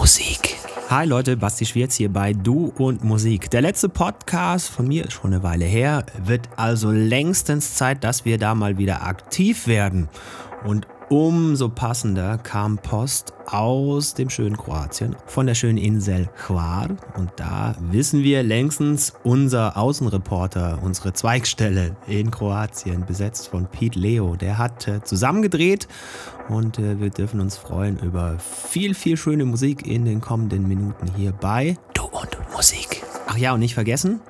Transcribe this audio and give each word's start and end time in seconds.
Musik. 0.00 0.56
Hi 0.88 1.04
Leute, 1.04 1.36
Basti 1.36 1.66
Schwierz 1.66 1.94
hier 1.94 2.10
bei 2.10 2.32
Du 2.32 2.72
und 2.78 3.04
Musik. 3.04 3.50
Der 3.50 3.60
letzte 3.60 3.90
Podcast 3.90 4.70
von 4.70 4.88
mir 4.88 5.04
ist 5.04 5.12
schon 5.12 5.34
eine 5.34 5.42
Weile 5.42 5.66
her, 5.66 6.06
wird 6.24 6.48
also 6.56 6.90
längstens 6.90 7.74
Zeit, 7.74 8.02
dass 8.02 8.24
wir 8.24 8.38
da 8.38 8.54
mal 8.54 8.78
wieder 8.78 9.02
aktiv 9.02 9.66
werden. 9.66 10.08
Und 10.64 10.86
umso 11.10 11.68
passender 11.68 12.38
kam 12.38 12.78
Post 12.78 13.34
aus 13.46 14.14
dem 14.14 14.30
schönen 14.30 14.56
Kroatien, 14.56 15.16
von 15.26 15.46
der 15.46 15.56
schönen 15.56 15.76
Insel 15.76 16.28
Hvar. 16.46 16.88
Und 17.16 17.32
da 17.34 17.74
wissen 17.80 18.22
wir 18.22 18.44
längstens, 18.44 19.12
unser 19.24 19.76
Außenreporter, 19.76 20.78
unsere 20.82 21.12
Zweigstelle 21.12 21.96
in 22.06 22.30
Kroatien, 22.30 23.04
besetzt 23.04 23.48
von 23.48 23.66
Pete 23.66 23.98
Leo, 23.98 24.36
der 24.36 24.56
hat 24.56 24.86
äh, 24.86 25.02
zusammengedreht 25.02 25.88
und 26.48 26.78
äh, 26.78 27.00
wir 27.00 27.10
dürfen 27.10 27.40
uns 27.40 27.56
freuen 27.56 27.98
über 27.98 28.38
viel, 28.38 28.94
viel 28.94 29.16
schöne 29.16 29.44
Musik 29.44 29.86
in 29.86 30.04
den 30.04 30.20
kommenden 30.20 30.68
Minuten 30.68 31.08
hier 31.16 31.32
bei 31.32 31.76
Du 31.92 32.04
und 32.04 32.38
Musik. 32.54 33.02
Ach 33.26 33.36
ja, 33.36 33.52
und 33.52 33.60
nicht 33.60 33.74
vergessen, 33.74 34.20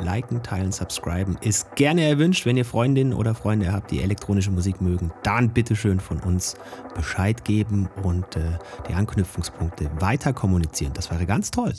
liken, 0.00 0.42
teilen, 0.42 0.72
subscriben 0.72 1.36
ist 1.40 1.74
gerne 1.76 2.04
erwünscht. 2.04 2.46
Wenn 2.46 2.56
ihr 2.56 2.64
Freundinnen 2.64 3.12
oder 3.12 3.34
Freunde 3.34 3.72
habt, 3.72 3.90
die 3.90 4.02
elektronische 4.02 4.50
Musik 4.50 4.80
mögen, 4.80 5.12
dann 5.22 5.50
bitteschön 5.50 6.00
von 6.00 6.18
uns 6.20 6.56
Bescheid 6.94 7.44
geben 7.44 7.88
und 8.02 8.36
äh, 8.36 8.58
die 8.88 8.94
Anknüpfungspunkte 8.94 9.90
weiter 10.00 10.32
kommunizieren. 10.32 10.92
Das 10.94 11.10
wäre 11.10 11.26
ganz 11.26 11.50
toll. 11.50 11.74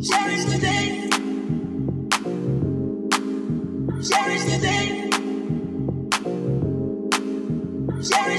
Cherish 0.00 0.44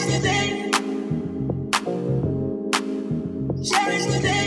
the 0.04 0.20
day. 0.22 0.72
Cherish 3.62 4.06
the 4.06 4.20
day. 4.22 4.39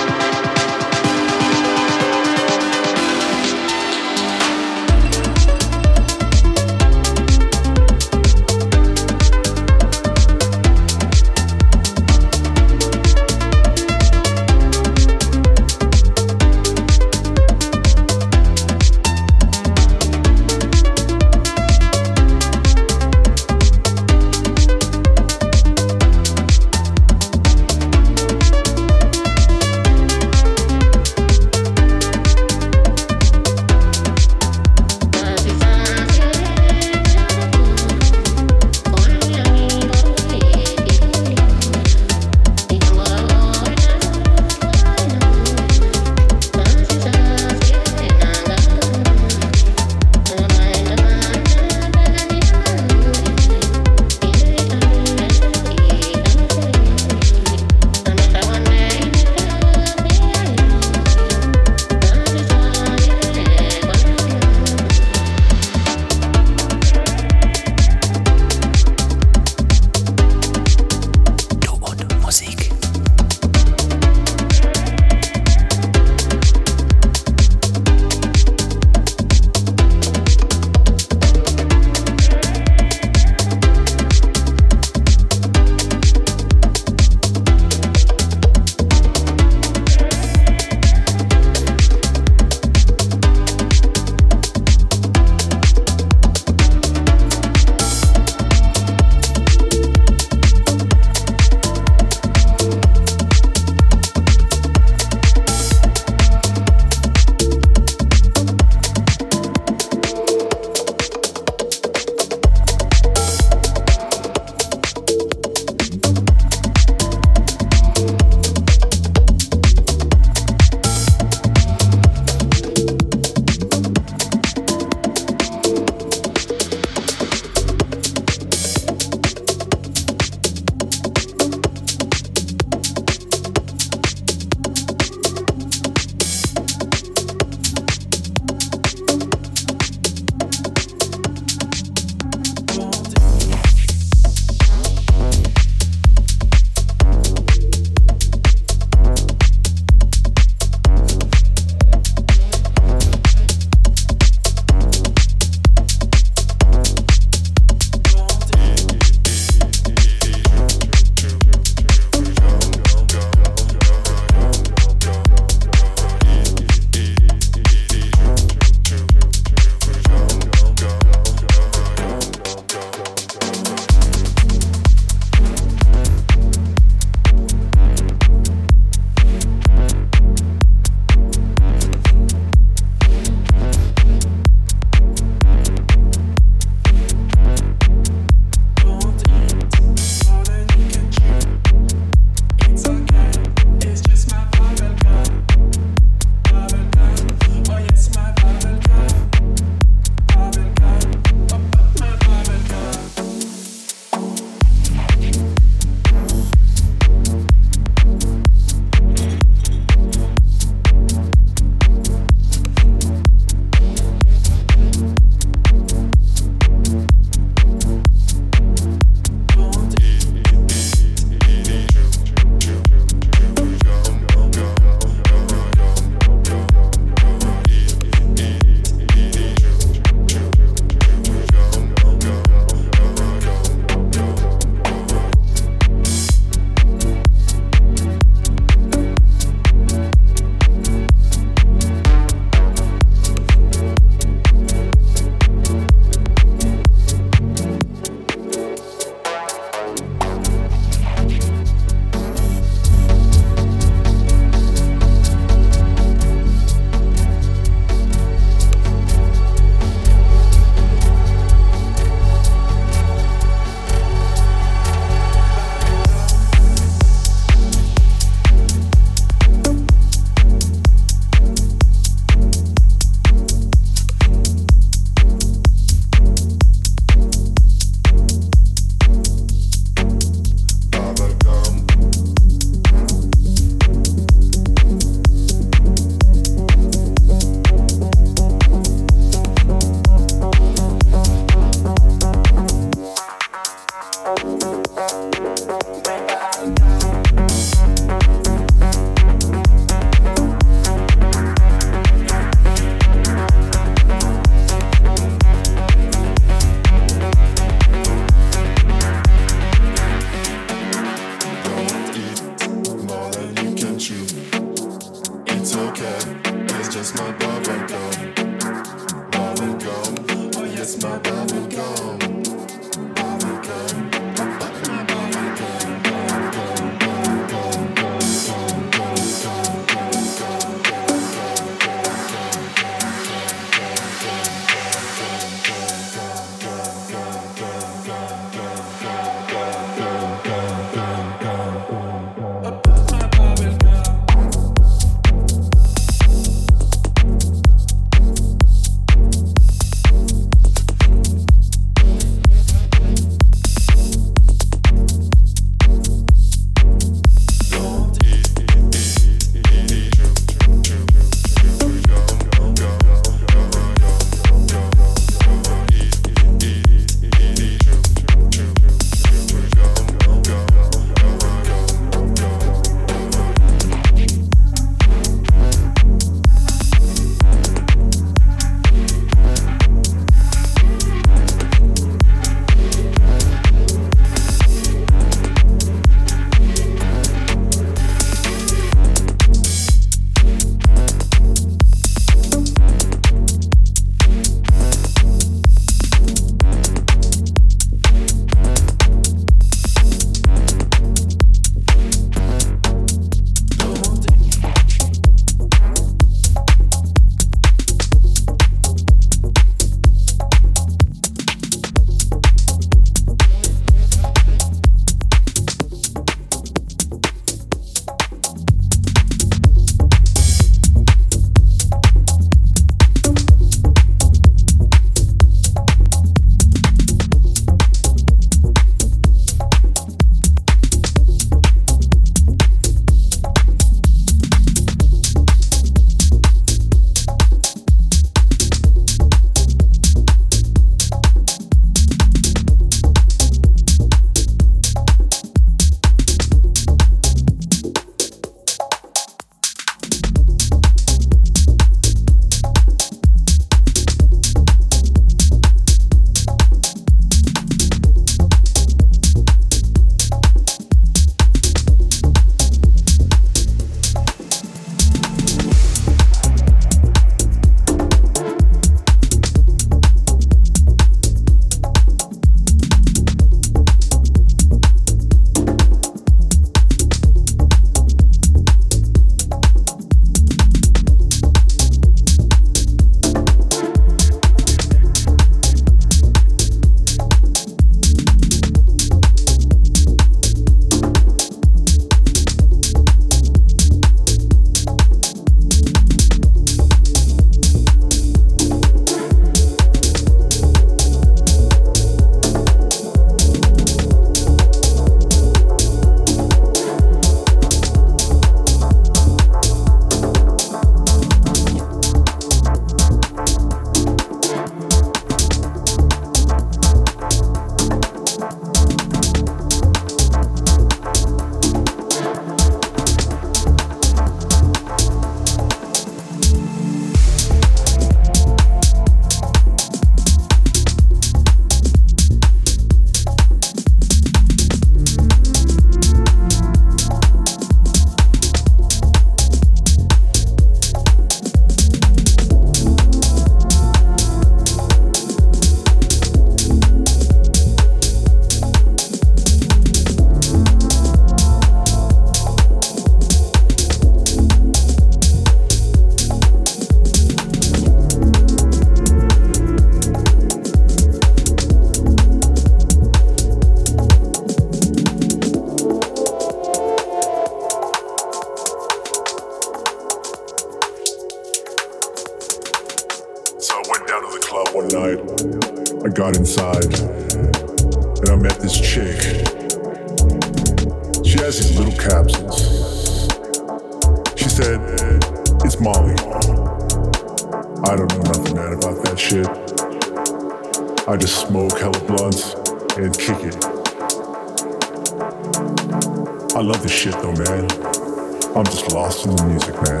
I'm 598.56 598.64
just 598.64 598.92
lost 598.92 599.26
in 599.26 599.36
the 599.36 599.46
music, 599.46 599.74
man. 599.82 600.00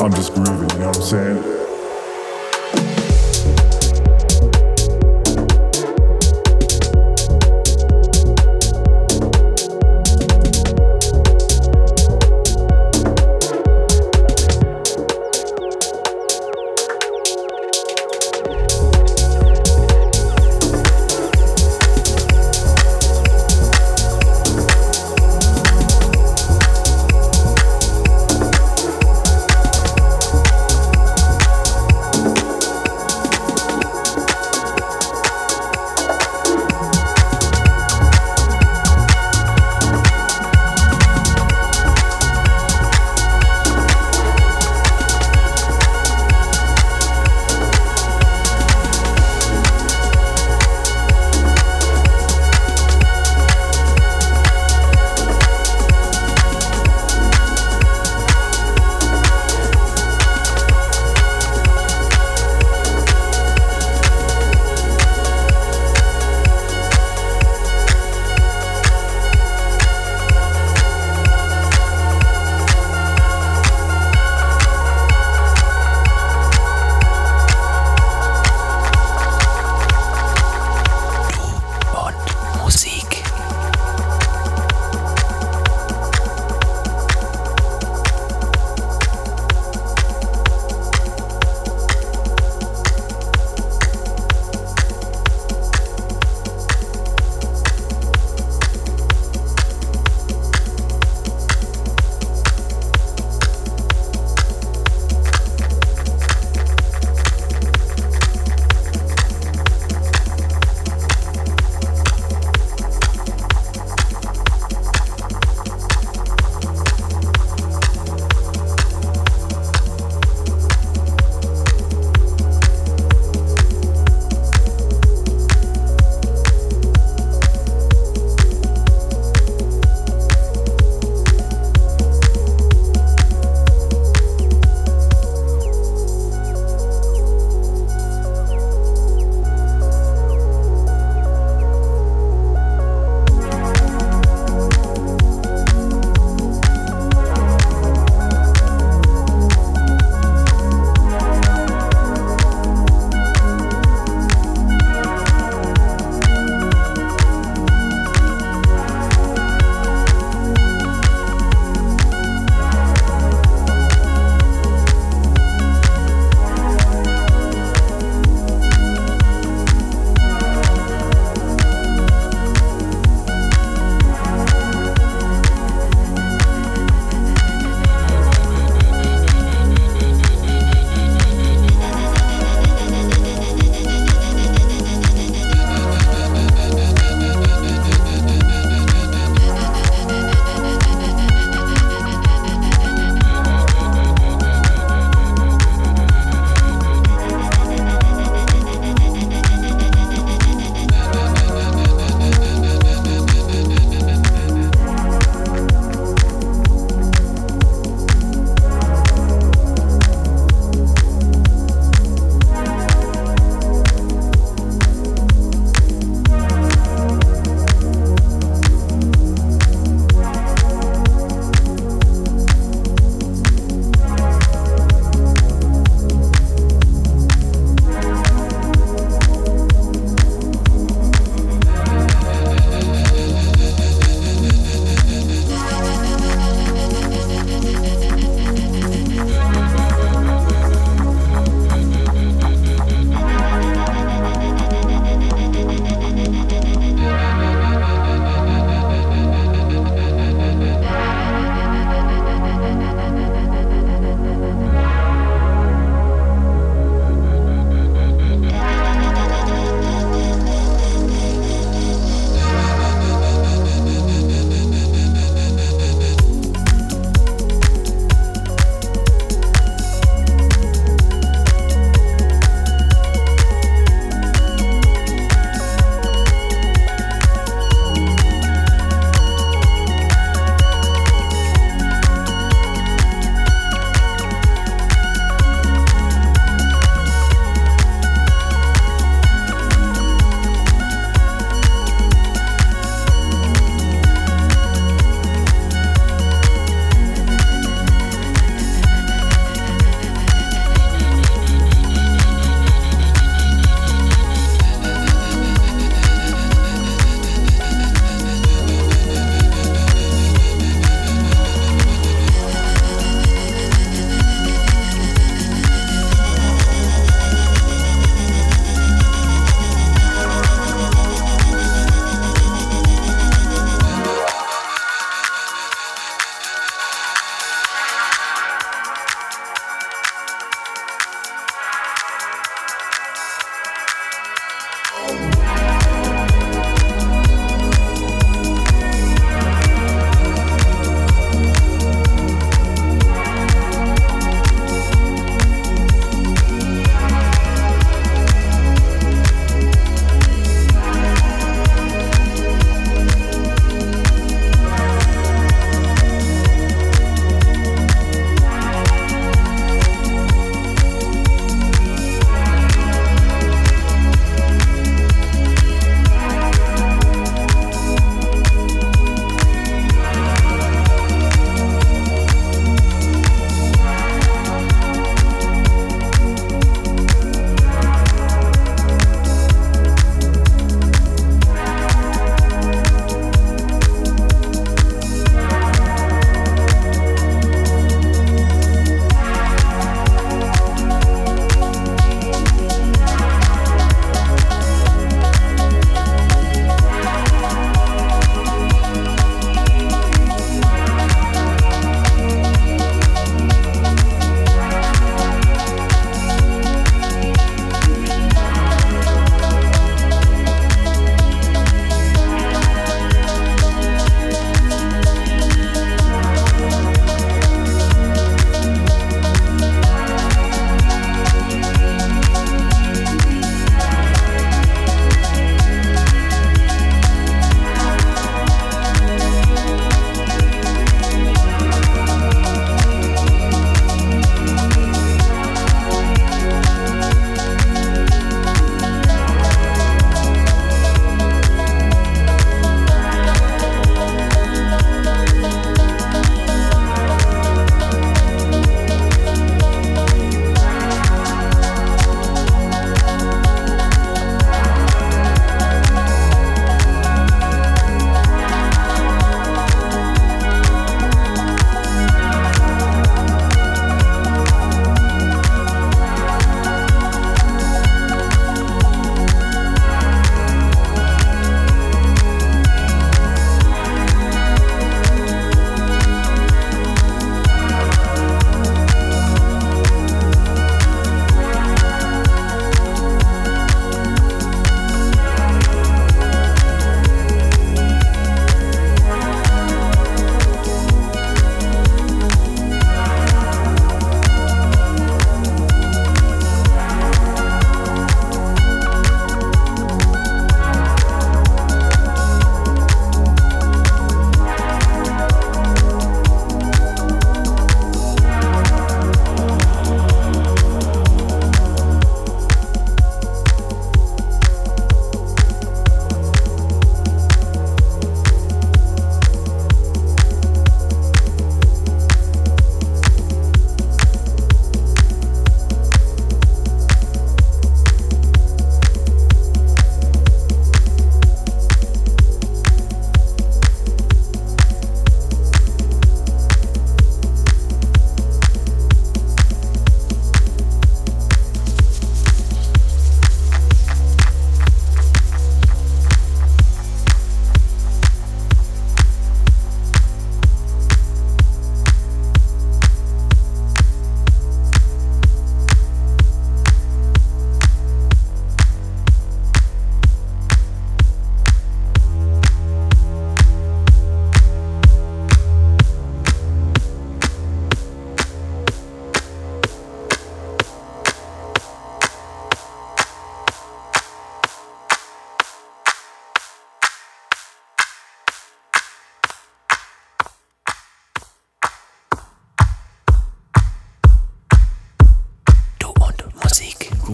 I'm 0.00 0.12
just 0.14 0.34
grooving, 0.34 0.70
you 0.70 0.78
know 0.78 0.88
what 0.88 0.96
I'm 0.96 1.02
saying? 1.02 1.59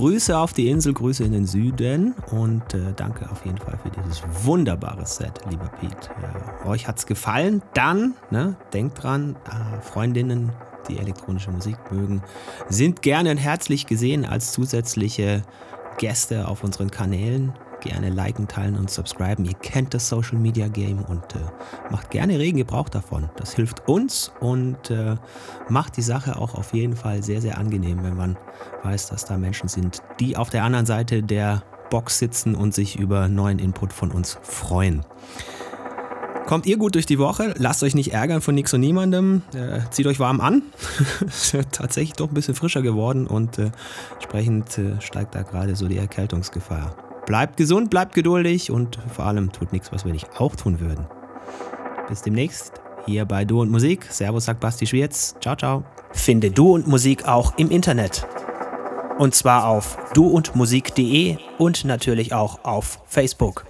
Grüße 0.06 0.38
auf 0.38 0.52
die 0.52 0.68
Insel, 0.68 0.94
Grüße 0.94 1.24
in 1.24 1.32
den 1.32 1.46
Süden 1.46 2.14
und 2.30 2.74
äh, 2.74 2.92
danke 2.94 3.28
auf 3.28 3.44
jeden 3.44 3.58
Fall 3.58 3.76
für 3.82 3.90
dieses 3.90 4.22
wunderbare 4.44 5.04
Set, 5.04 5.32
lieber 5.50 5.68
Pete. 5.80 6.10
Äh, 6.64 6.68
euch 6.68 6.86
hat's 6.86 7.06
gefallen? 7.06 7.60
Dann, 7.74 8.14
ne, 8.30 8.54
denkt 8.72 9.02
dran, 9.02 9.34
äh, 9.46 9.80
Freundinnen, 9.80 10.52
die 10.88 10.98
elektronische 10.98 11.50
Musik 11.50 11.76
mögen, 11.90 12.22
sind 12.68 13.02
gerne 13.02 13.32
und 13.32 13.38
herzlich 13.38 13.86
gesehen 13.86 14.24
als 14.24 14.52
zusätzliche 14.52 15.42
Gäste 15.98 16.46
auf 16.46 16.62
unseren 16.62 16.92
Kanälen 16.92 17.52
gerne 17.80 18.10
liken, 18.10 18.48
teilen 18.48 18.76
und 18.76 18.90
subscriben. 18.90 19.44
Ihr 19.44 19.54
kennt 19.54 19.94
das 19.94 20.08
Social 20.08 20.38
Media 20.38 20.68
Game 20.68 21.02
und 21.04 21.34
äh, 21.34 21.38
macht 21.90 22.10
gerne 22.10 22.38
regen 22.38 22.58
Gebrauch 22.58 22.88
davon. 22.88 23.30
Das 23.36 23.54
hilft 23.54 23.88
uns 23.88 24.32
und 24.40 24.90
äh, 24.90 25.16
macht 25.68 25.96
die 25.96 26.02
Sache 26.02 26.36
auch 26.36 26.54
auf 26.54 26.74
jeden 26.74 26.96
Fall 26.96 27.22
sehr, 27.22 27.40
sehr 27.40 27.58
angenehm, 27.58 28.02
wenn 28.02 28.16
man 28.16 28.36
weiß, 28.82 29.08
dass 29.08 29.24
da 29.24 29.38
Menschen 29.38 29.68
sind, 29.68 30.02
die 30.20 30.36
auf 30.36 30.50
der 30.50 30.64
anderen 30.64 30.86
Seite 30.86 31.22
der 31.22 31.62
Box 31.90 32.18
sitzen 32.18 32.54
und 32.54 32.74
sich 32.74 32.98
über 32.98 33.28
neuen 33.28 33.58
Input 33.58 33.92
von 33.92 34.10
uns 34.10 34.38
freuen. 34.42 35.04
Kommt 36.46 36.66
ihr 36.66 36.76
gut 36.76 36.94
durch 36.94 37.06
die 37.06 37.18
Woche? 37.18 37.54
Lasst 37.58 37.82
euch 37.82 37.96
nicht 37.96 38.12
ärgern 38.12 38.40
von 38.40 38.54
nichts 38.54 38.72
und 38.72 38.80
niemandem. 38.80 39.42
Äh, 39.52 39.80
zieht 39.90 40.06
euch 40.06 40.20
warm 40.20 40.40
an. 40.40 40.62
ist 41.26 41.56
tatsächlich 41.72 42.12
doch 42.12 42.28
ein 42.28 42.34
bisschen 42.34 42.54
frischer 42.54 42.82
geworden 42.82 43.26
und 43.26 43.58
äh, 43.58 43.72
entsprechend 44.14 44.78
äh, 44.78 45.00
steigt 45.00 45.34
da 45.34 45.42
gerade 45.42 45.74
so 45.74 45.88
die 45.88 45.98
Erkältungsgefahr. 45.98 46.94
Bleibt 47.26 47.56
gesund, 47.56 47.90
bleibt 47.90 48.14
geduldig 48.14 48.70
und 48.70 48.98
vor 49.12 49.26
allem 49.26 49.50
tut 49.50 49.72
nichts, 49.72 49.92
was 49.92 50.04
wir 50.04 50.12
nicht 50.12 50.40
auch 50.40 50.54
tun 50.54 50.80
würden. 50.80 51.06
Bis 52.08 52.22
demnächst 52.22 52.80
hier 53.04 53.24
bei 53.24 53.44
Du 53.44 53.60
und 53.60 53.70
Musik. 53.70 54.06
Servus, 54.10 54.44
sagt 54.44 54.60
Basti 54.60 54.86
Schwierz. 54.86 55.34
Ciao, 55.40 55.56
ciao. 55.56 55.84
Finde 56.12 56.52
Du 56.52 56.72
und 56.74 56.86
Musik 56.86 57.26
auch 57.26 57.58
im 57.58 57.70
Internet. 57.70 58.26
Und 59.18 59.34
zwar 59.34 59.66
auf 59.66 59.98
duundmusik.de 60.14 61.38
und 61.58 61.84
natürlich 61.84 62.32
auch 62.32 62.64
auf 62.64 63.00
Facebook. 63.06 63.66